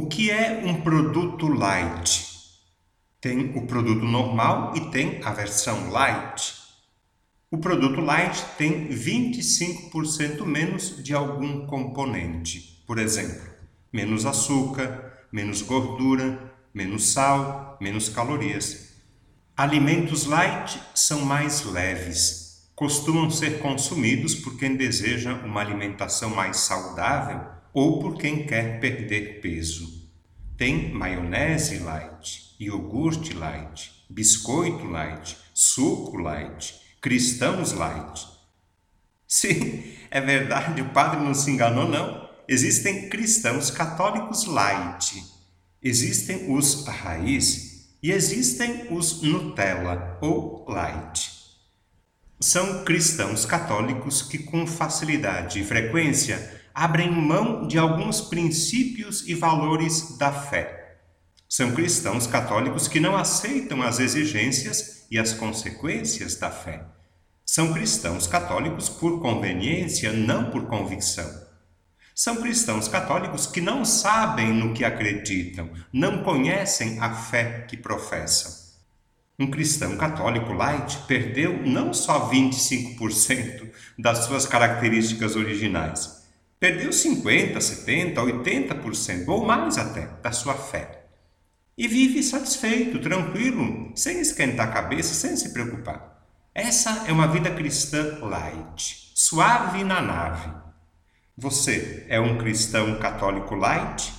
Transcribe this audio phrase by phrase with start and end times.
[0.00, 2.26] O que é um produto light?
[3.20, 6.54] Tem o produto normal e tem a versão light.
[7.50, 12.82] O produto light tem 25% menos de algum componente.
[12.86, 13.46] Por exemplo,
[13.92, 18.94] menos açúcar, menos gordura, menos sal, menos calorias.
[19.54, 22.70] Alimentos light são mais leves.
[22.74, 29.40] Costumam ser consumidos por quem deseja uma alimentação mais saudável ou por quem quer perder
[29.40, 30.10] peso.
[30.56, 38.26] Tem maionese light, iogurte light, biscoito light, suco light, cristãos light.
[39.26, 42.28] Sim, é verdade, o padre não se enganou, não.
[42.48, 45.24] Existem cristãos católicos light,
[45.80, 51.30] existem os raiz e existem os Nutella ou light.
[52.40, 60.16] São cristãos católicos que, com facilidade e frequência, abrem mão de alguns princípios e valores
[60.16, 60.96] da fé.
[61.46, 66.82] São cristãos católicos que não aceitam as exigências e as consequências da fé.
[67.44, 71.30] São cristãos católicos por conveniência, não por convicção.
[72.14, 78.52] São cristãos católicos que não sabem no que acreditam, não conhecem a fé que professam.
[79.38, 83.68] Um cristão católico light perdeu não só 25%
[83.98, 86.19] das suas características originais,
[86.60, 91.06] Perdeu 50, 70, 80% ou mais até da sua fé.
[91.76, 96.22] E vive satisfeito, tranquilo, sem esquentar a cabeça, sem se preocupar.
[96.54, 100.52] Essa é uma vida cristã light, suave na nave.
[101.34, 104.12] Você é um cristão católico light?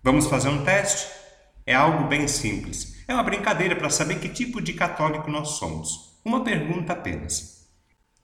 [0.00, 1.08] Vamos fazer um teste?
[1.66, 3.02] É algo bem simples.
[3.08, 6.20] É uma brincadeira para saber que tipo de católico nós somos.
[6.24, 7.61] Uma pergunta apenas.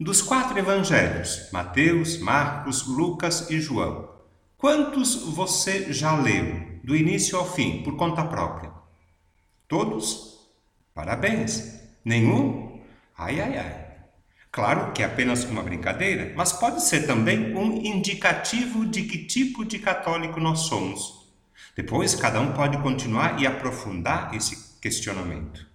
[0.00, 4.08] Dos quatro evangelhos, Mateus, Marcos, Lucas e João,
[4.56, 8.70] quantos você já leu, do início ao fim, por conta própria?
[9.66, 10.48] Todos?
[10.94, 11.80] Parabéns!
[12.04, 12.80] Nenhum?
[13.16, 13.86] Ai, ai, ai.
[14.52, 19.64] Claro que é apenas uma brincadeira, mas pode ser também um indicativo de que tipo
[19.64, 21.28] de católico nós somos.
[21.74, 25.66] Depois, cada um pode continuar e aprofundar esse questionamento.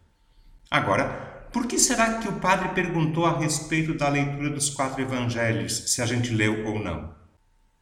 [0.72, 5.92] Agora, por que será que o padre perguntou a respeito da leitura dos quatro evangelhos,
[5.92, 7.14] se a gente leu ou não?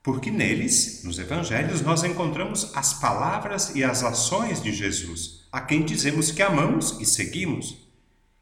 [0.04, 5.86] Porque neles, nos evangelhos, nós encontramos as palavras e as ações de Jesus, a quem
[5.86, 7.88] dizemos que amamos e seguimos,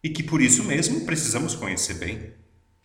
[0.03, 2.33] e que por isso mesmo precisamos conhecer bem.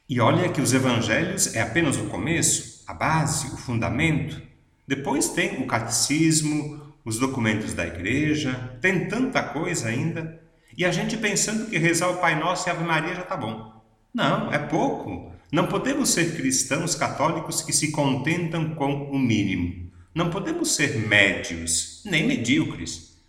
[0.07, 4.43] E olha que os evangelhos é apenas o começo, a base, o fundamento.
[4.87, 10.44] Depois tem o catecismo, os documentos da igreja, tem tanta coisa ainda.
[10.77, 13.81] E a gente pensando que rezar o Pai Nosso e Ave Maria já está bom.
[14.13, 15.33] Não, é pouco.
[15.53, 19.91] Não podemos ser cristãos católicos que se contentam com o mínimo.
[20.15, 23.23] Não podemos ser médios, nem medíocres.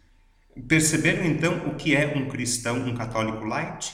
[0.68, 3.94] Perceberam então o que é um cristão, um católico light?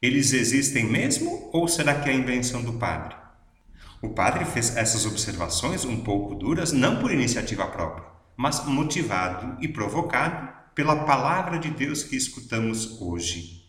[0.00, 3.16] Eles existem mesmo ou será que é a invenção do padre?
[4.02, 9.68] O padre fez essas observações um pouco duras, não por iniciativa própria, mas motivado e
[9.68, 13.66] provocado pela palavra de Deus que escutamos hoje.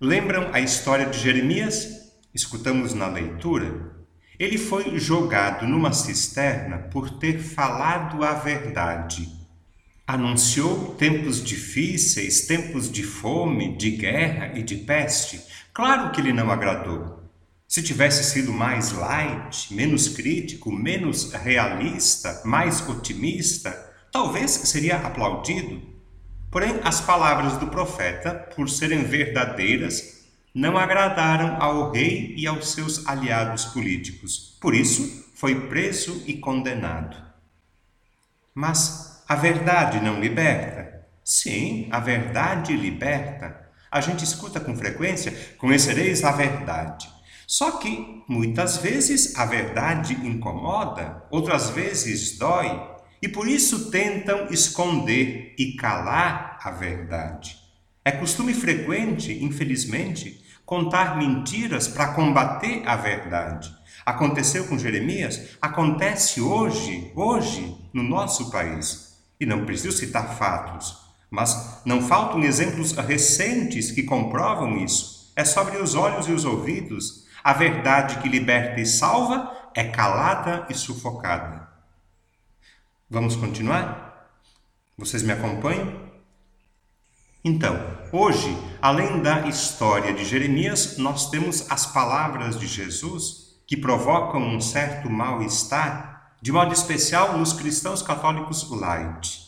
[0.00, 2.14] Lembram a história de Jeremias?
[2.34, 3.94] Escutamos na leitura.
[4.38, 9.28] Ele foi jogado numa cisterna por ter falado a verdade.
[10.06, 15.42] Anunciou tempos difíceis, tempos de fome, de guerra e de peste.
[15.74, 17.22] Claro que ele não agradou.
[17.68, 23.70] Se tivesse sido mais light, menos crítico, menos realista, mais otimista,
[24.10, 25.92] talvez seria aplaudido.
[26.54, 33.04] Porém, as palavras do profeta, por serem verdadeiras, não agradaram ao rei e aos seus
[33.08, 34.56] aliados políticos.
[34.60, 37.16] Por isso, foi preso e condenado.
[38.54, 41.04] Mas a verdade não liberta?
[41.24, 43.68] Sim, a verdade liberta.
[43.90, 47.10] A gente escuta com frequência: conhecereis a verdade.
[47.48, 52.93] Só que, muitas vezes, a verdade incomoda, outras vezes dói,
[53.24, 57.56] e por isso tentam esconder e calar a verdade.
[58.04, 63.74] É costume frequente, infelizmente, contar mentiras para combater a verdade.
[64.04, 69.16] Aconteceu com Jeremias, acontece hoje, hoje, no nosso país.
[69.40, 70.94] E não preciso citar fatos,
[71.30, 75.32] mas não faltam exemplos recentes que comprovam isso.
[75.34, 77.24] É sobre os olhos e os ouvidos.
[77.42, 81.73] A verdade que liberta e salva é calada e sufocada.
[83.14, 84.28] Vamos continuar?
[84.98, 86.10] Vocês me acompanham?
[87.44, 87.80] Então,
[88.10, 88.48] hoje,
[88.82, 95.08] além da história de Jeremias, nós temos as palavras de Jesus que provocam um certo
[95.08, 99.44] mal-estar de modo especial nos cristãos católicos light.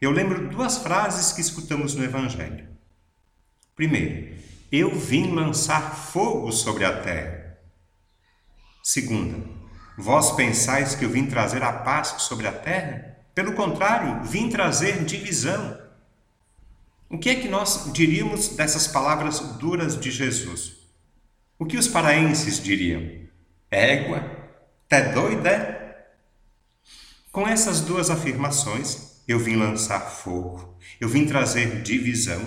[0.00, 2.66] Eu lembro duas frases que escutamos no Evangelho.
[3.74, 4.38] Primeiro,
[4.72, 7.58] eu vim lançar fogo sobre a terra.
[8.82, 9.55] Segunda,
[9.96, 13.16] vós pensais que eu vim trazer a paz sobre a terra?
[13.34, 15.78] Pelo contrário, vim trazer divisão.
[17.08, 20.76] O que é que nós diríamos dessas palavras duras de Jesus?
[21.58, 23.26] O que os paraenses diriam?
[23.70, 24.20] Égua?
[24.88, 25.50] Tá doida?
[25.50, 25.86] É?
[27.32, 32.40] Com essas duas afirmações, eu vim lançar fogo, eu vim trazer divisão.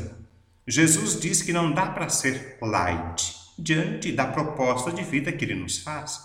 [0.68, 5.56] Jesus diz que não dá para ser light diante da proposta de vida que ele
[5.56, 6.20] nos faz.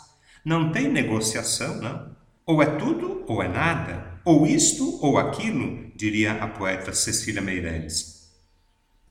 [0.44, 2.14] Não tem negociação, não.
[2.44, 4.20] Ou é tudo ou é nada.
[4.24, 8.30] Ou isto ou aquilo, diria a poeta Cecília Meirelles.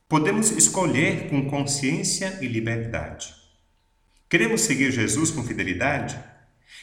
[0.08, 3.34] Podemos escolher com consciência e liberdade.
[4.28, 6.18] Queremos seguir Jesus com fidelidade?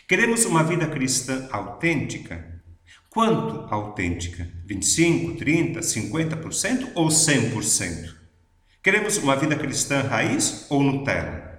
[0.07, 2.61] Queremos uma vida cristã autêntica?
[3.09, 4.49] Quanto autêntica?
[4.65, 8.15] 25, 30, 50% ou 100%?
[8.83, 11.50] Queremos uma vida cristã raiz ou Nutella?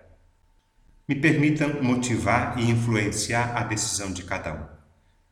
[1.09, 4.67] Me permitam motivar e influenciar a decisão de cada um.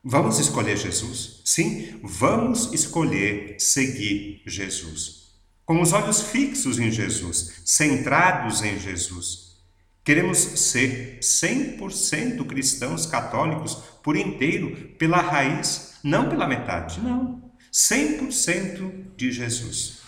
[0.03, 1.41] Vamos escolher Jesus?
[1.45, 5.21] Sim, vamos escolher seguir Jesus
[5.71, 9.55] com os olhos fixos em Jesus, centrados em Jesus.
[10.03, 17.49] Queremos ser 100% cristãos católicos por inteiro, pela raiz, não pela metade, não.
[17.71, 20.00] 100% de Jesus.